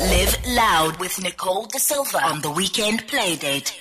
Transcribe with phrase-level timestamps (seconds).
[0.00, 3.76] Live loud with Nicole De Silva on the weekend playdate.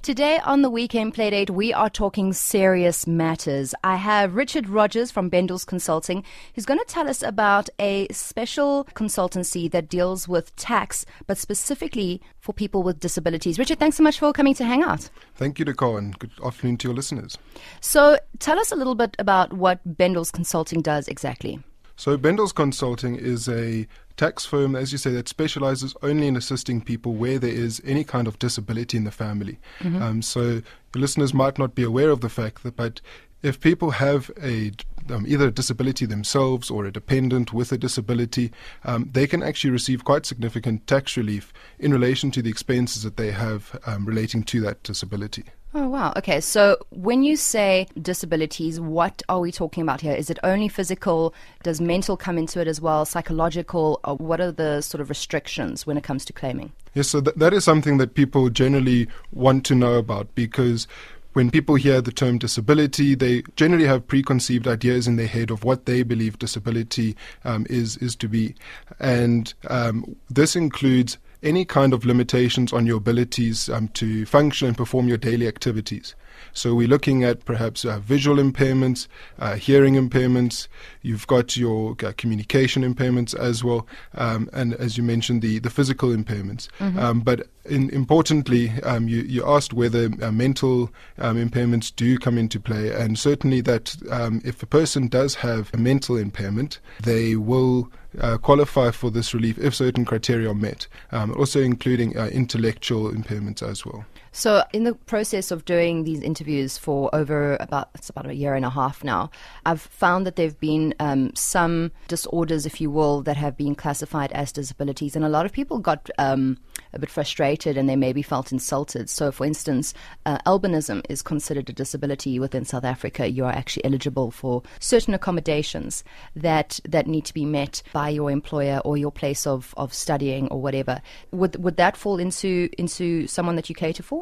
[0.00, 3.74] Today on the Weekend Playdate, we are talking serious matters.
[3.84, 8.88] I have Richard Rogers from Bendels Consulting, who's going to tell us about a special
[8.94, 13.58] consultancy that deals with tax, but specifically for people with disabilities.
[13.58, 15.10] Richard, thanks so much for coming to hang out.
[15.34, 17.36] Thank you, Nicole, and good afternoon to your listeners.
[17.82, 21.60] So, tell us a little bit about what Bendels Consulting does exactly.
[22.00, 23.86] So, Bendels Consulting is a
[24.16, 28.04] tax firm, as you say, that specializes only in assisting people where there is any
[28.04, 29.58] kind of disability in the family.
[29.80, 30.02] Mm-hmm.
[30.02, 30.62] Um, so, your
[30.94, 33.02] listeners might not be aware of the fact that, but
[33.42, 34.72] if people have a
[35.10, 38.50] um, either a disability themselves or a dependent with a disability,
[38.84, 43.18] um, they can actually receive quite significant tax relief in relation to the expenses that
[43.18, 45.44] they have um, relating to that disability.
[45.72, 46.12] Oh, wow.
[46.16, 46.40] Okay.
[46.40, 50.14] So when you say disabilities, what are we talking about here?
[50.14, 51.32] Is it only physical?
[51.62, 53.04] Does mental come into it as well?
[53.04, 54.00] Psychological?
[54.04, 56.72] What are the sort of restrictions when it comes to claiming?
[56.94, 60.88] Yes, so th- that is something that people generally want to know about because
[61.34, 65.62] when people hear the term disability, they generally have preconceived ideas in their head of
[65.62, 68.56] what they believe disability um, is is to be,
[68.98, 74.76] and um, this includes any kind of limitations on your abilities um, to function and
[74.76, 76.14] perform your daily activities.
[76.52, 80.68] So we're looking at perhaps uh, visual impairments, uh, hearing impairments.
[81.02, 85.70] You've got your uh, communication impairments as well, um, and as you mentioned, the the
[85.70, 86.68] physical impairments.
[86.78, 86.98] Mm-hmm.
[86.98, 92.38] Um, but in, importantly, um, you, you asked whether uh, mental um, impairments do come
[92.38, 97.36] into play, and certainly that um, if a person does have a mental impairment, they
[97.36, 97.90] will
[98.20, 103.10] uh, qualify for this relief if certain criteria are met, um, also including uh, intellectual
[103.12, 104.04] impairments as well.
[104.32, 108.54] So, in the process of doing these interviews for over about it's about a year
[108.54, 109.30] and a half now,
[109.66, 114.30] I've found that there've been um, some disorders, if you will, that have been classified
[114.32, 116.58] as disabilities, and a lot of people got um,
[116.92, 119.10] a bit frustrated and they maybe felt insulted.
[119.10, 119.94] So, for instance,
[120.26, 123.28] uh, albinism is considered a disability within South Africa.
[123.28, 126.04] You are actually eligible for certain accommodations
[126.36, 130.46] that that need to be met by your employer or your place of, of studying
[130.48, 131.02] or whatever.
[131.32, 134.19] Would would that fall into into someone that you cater for?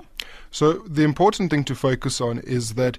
[0.51, 2.99] So the important thing to focus on is that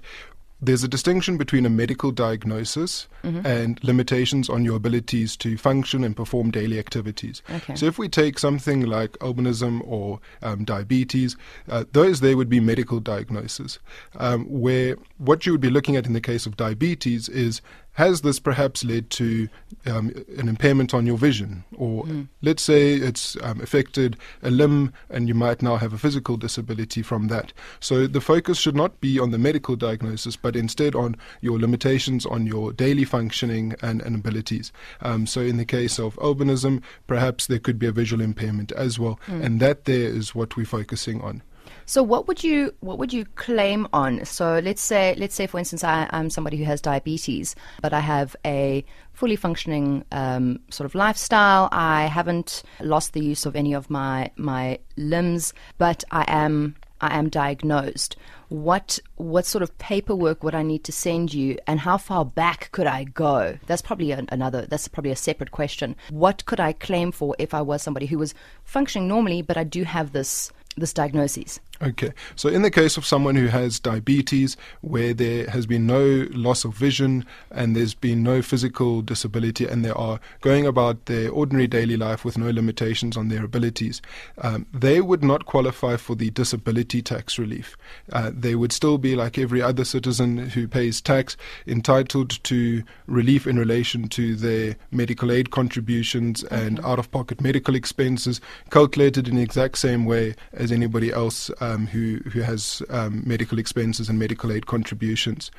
[0.62, 3.46] there's a distinction between a medical diagnosis mm-hmm.
[3.46, 7.42] and limitations on your abilities to function and perform daily activities.
[7.50, 7.74] Okay.
[7.76, 11.36] So, if we take something like albinism or um, diabetes,
[11.68, 13.78] uh, those there would be medical diagnoses,
[14.16, 17.62] um, where what you would be looking at in the case of diabetes is
[18.00, 19.46] has this perhaps led to
[19.84, 21.64] um, an impairment on your vision?
[21.76, 22.28] Or mm.
[22.40, 27.02] let's say it's um, affected a limb and you might now have a physical disability
[27.02, 27.52] from that.
[27.78, 32.24] So the focus should not be on the medical diagnosis, but instead on your limitations
[32.24, 34.72] on your daily functioning and, and abilities.
[35.02, 38.98] Um, so in the case of albinism, perhaps there could be a visual impairment as
[38.98, 39.20] well.
[39.26, 39.44] Mm.
[39.44, 41.42] And that there is what we're focusing on.
[41.90, 44.24] So what would you what would you claim on?
[44.24, 47.98] So let's say let's say for instance I, am somebody who has diabetes, but I
[47.98, 51.68] have a fully functioning um, sort of lifestyle.
[51.72, 57.18] I haven't lost the use of any of my my limbs, but I am I
[57.18, 58.14] am diagnosed.
[58.50, 62.70] What what sort of paperwork would I need to send you, and how far back
[62.70, 63.58] could I go?
[63.66, 64.64] That's probably an, another.
[64.64, 65.96] That's probably a separate question.
[66.10, 69.64] What could I claim for if I was somebody who was functioning normally, but I
[69.64, 71.58] do have this this diagnosis?
[71.82, 76.26] Okay, so in the case of someone who has diabetes, where there has been no
[76.30, 81.30] loss of vision and there's been no physical disability, and they are going about their
[81.30, 84.02] ordinary daily life with no limitations on their abilities,
[84.42, 87.78] um, they would not qualify for the disability tax relief.
[88.12, 91.34] Uh, they would still be like every other citizen who pays tax,
[91.66, 96.54] entitled to relief in relation to their medical aid contributions mm-hmm.
[96.54, 98.38] and out of pocket medical expenses,
[98.68, 101.50] calculated in the exact same way as anybody else.
[101.58, 105.50] Uh, um, who who has um, medical expenses and medical aid contributions.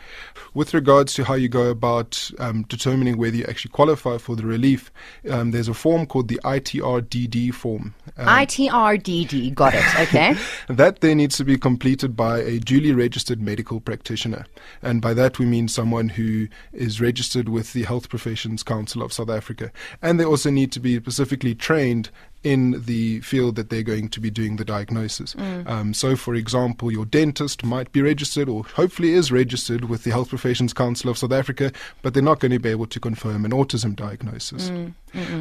[0.53, 4.45] With regards to how you go about um, determining whether you actually qualify for the
[4.45, 4.91] relief,
[5.29, 7.93] um, there's a form called the ITRDD form.
[8.17, 9.99] Um, ITRDD, got it.
[9.99, 10.35] Okay.
[10.67, 14.45] that then needs to be completed by a duly registered medical practitioner,
[14.81, 19.13] and by that we mean someone who is registered with the Health Professions Council of
[19.13, 19.71] South Africa,
[20.01, 22.09] and they also need to be specifically trained
[22.43, 25.35] in the field that they're going to be doing the diagnosis.
[25.35, 25.69] Mm.
[25.69, 30.11] Um, so, for example, your dentist might be registered or hopefully is registered with the
[30.11, 31.71] Health Professions Council of South Africa,
[32.01, 34.69] but they're not going to be able to confirm an autism diagnosis.
[34.69, 34.93] Mm.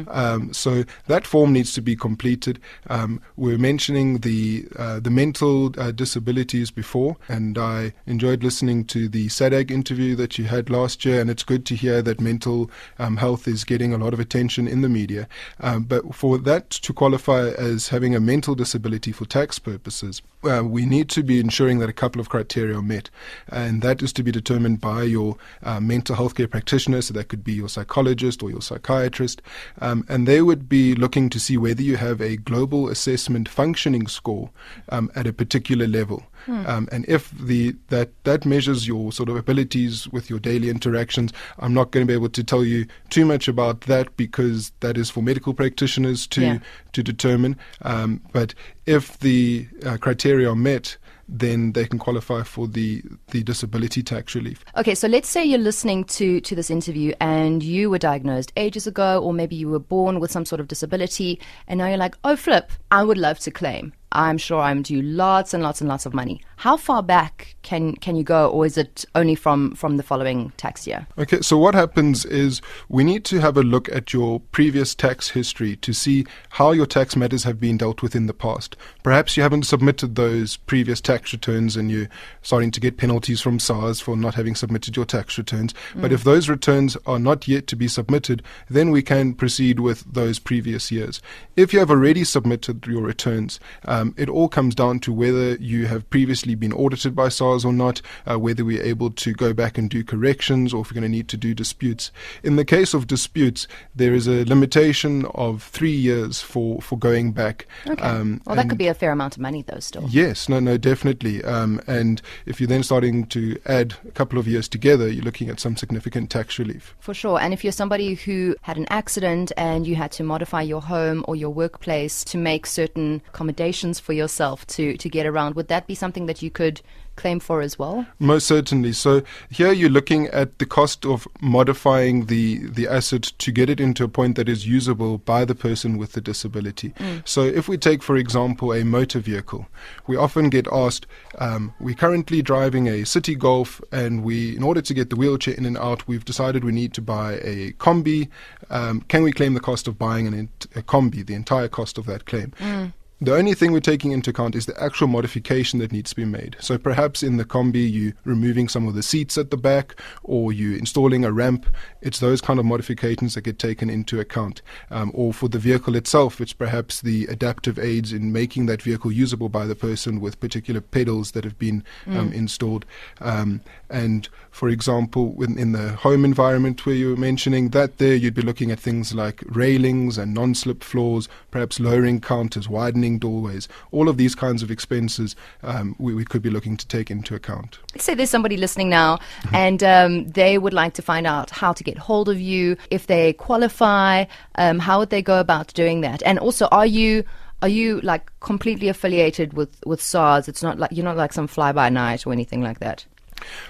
[0.07, 2.59] Um, so that form needs to be completed.
[2.89, 8.85] Um, we are mentioning the uh, the mental uh, disabilities before, and I enjoyed listening
[8.85, 12.19] to the SADAG interview that you had last year, and it's good to hear that
[12.19, 12.69] mental
[12.99, 15.27] um, health is getting a lot of attention in the media.
[15.59, 20.63] Um, but for that to qualify as having a mental disability for tax purposes, uh,
[20.63, 23.09] we need to be ensuring that a couple of criteria are met,
[23.47, 27.01] and that is to be determined by your uh, mental health care practitioner.
[27.01, 29.41] So that could be your psychologist or your psychiatrist,
[29.79, 34.07] um, and they would be looking to see whether you have a global assessment functioning
[34.07, 34.49] score
[34.89, 36.23] um, at a particular level.
[36.45, 36.65] Hmm.
[36.65, 41.33] Um, and if the that that measures your sort of abilities with your daily interactions,
[41.59, 44.97] I'm not going to be able to tell you too much about that because that
[44.97, 46.59] is for medical practitioners to yeah.
[46.93, 47.57] to determine.
[47.81, 48.53] Um, but
[48.85, 50.97] if the uh, criteria are met,
[51.31, 54.63] then they can qualify for the, the disability tax relief.
[54.75, 58.85] Okay, so let's say you're listening to, to this interview and you were diagnosed ages
[58.85, 62.17] ago, or maybe you were born with some sort of disability, and now you're like,
[62.25, 63.93] oh, flip, I would love to claim.
[64.11, 66.41] I'm sure I'm due lots and lots and lots of money.
[66.57, 70.51] How far back can can you go, or is it only from from the following
[70.57, 71.07] tax year?
[71.17, 75.29] Okay, so what happens is we need to have a look at your previous tax
[75.29, 78.75] history to see how your tax matters have been dealt with in the past.
[79.01, 82.09] Perhaps you haven't submitted those previous tax returns, and you're
[82.41, 85.73] starting to get penalties from SARS for not having submitted your tax returns.
[85.93, 86.01] Mm.
[86.01, 90.03] But if those returns are not yet to be submitted, then we can proceed with
[90.11, 91.21] those previous years.
[91.55, 93.59] If you have already submitted your returns.
[93.85, 97.63] Um, um, it all comes down to whether you have previously been audited by SARS
[97.63, 100.99] or not, uh, whether we're able to go back and do corrections or if we're
[100.99, 102.11] going to need to do disputes.
[102.43, 107.31] In the case of disputes, there is a limitation of three years for, for going
[107.31, 107.67] back.
[107.87, 108.01] Okay.
[108.01, 110.05] Um, well, that could be a fair amount of money, though, still.
[110.09, 111.43] Yes, no, no, definitely.
[111.43, 115.49] Um, and if you're then starting to add a couple of years together, you're looking
[115.49, 116.95] at some significant tax relief.
[116.99, 117.39] For sure.
[117.39, 121.23] And if you're somebody who had an accident and you had to modify your home
[121.27, 125.55] or your workplace to make certain accommodations for yourself to, to get around.
[125.55, 126.81] Would that be something that you could
[127.15, 128.05] claim for as well?
[128.19, 128.93] Most certainly.
[128.93, 133.79] So here you're looking at the cost of modifying the, the asset to get it
[133.79, 136.91] into a point that is usable by the person with the disability.
[136.91, 137.27] Mm.
[137.27, 139.67] So if we take, for example, a motor vehicle,
[140.07, 141.05] we often get asked,
[141.39, 145.53] um, we're currently driving a Citi Golf and we, in order to get the wheelchair
[145.53, 148.29] in and out, we've decided we need to buy a combi.
[148.69, 152.05] Um, can we claim the cost of buying an, a combi, the entire cost of
[152.05, 152.53] that claim?
[152.59, 152.93] Mm.
[153.23, 156.25] The only thing we're taking into account is the actual modification that needs to be
[156.25, 156.55] made.
[156.59, 160.51] So perhaps in the combi, you removing some of the seats at the back, or
[160.51, 161.67] you installing a ramp.
[162.01, 164.63] It's those kind of modifications that get taken into account.
[164.89, 169.11] Um, or for the vehicle itself, it's perhaps the adaptive aids in making that vehicle
[169.11, 172.33] usable by the person with particular pedals that have been um, mm.
[172.33, 172.85] installed.
[173.19, 178.33] Um, and for example, in the home environment where you were mentioning that, there you'd
[178.33, 184.09] be looking at things like railings and non-slip floors, perhaps lowering counters, widening doorways, all
[184.09, 187.79] of these kinds of expenses um, we, we, could be looking to take into account.
[187.93, 189.55] Let's say there's somebody listening now mm-hmm.
[189.55, 193.07] and um, they would like to find out how to get hold of you, if
[193.07, 194.25] they qualify,
[194.55, 196.21] um, how would they go about doing that?
[196.23, 197.23] And also, are you
[197.61, 200.47] are you like completely affiliated with with SARS?
[200.47, 203.05] It's not like you're not like some fly by night or anything like that.